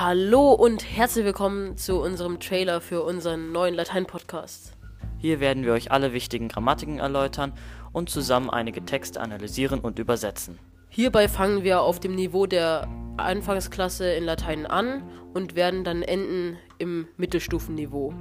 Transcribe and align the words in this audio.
Hallo 0.00 0.52
und 0.52 0.88
herzlich 0.88 1.24
willkommen 1.24 1.76
zu 1.76 2.00
unserem 2.00 2.38
Trailer 2.38 2.80
für 2.80 3.02
unseren 3.02 3.50
neuen 3.50 3.74
Latein-Podcast. 3.74 4.76
Hier 5.18 5.40
werden 5.40 5.64
wir 5.64 5.72
euch 5.72 5.90
alle 5.90 6.12
wichtigen 6.12 6.46
Grammatiken 6.46 7.00
erläutern 7.00 7.52
und 7.90 8.08
zusammen 8.08 8.48
einige 8.48 8.84
Texte 8.84 9.20
analysieren 9.20 9.80
und 9.80 9.98
übersetzen. 9.98 10.60
Hierbei 10.88 11.26
fangen 11.26 11.64
wir 11.64 11.80
auf 11.80 11.98
dem 11.98 12.14
Niveau 12.14 12.46
der 12.46 12.86
Anfangsklasse 13.16 14.12
in 14.12 14.22
Latein 14.22 14.66
an 14.66 15.02
und 15.34 15.56
werden 15.56 15.82
dann 15.82 16.02
enden 16.02 16.58
im 16.78 17.08
Mittelstufenniveau. 17.16 18.14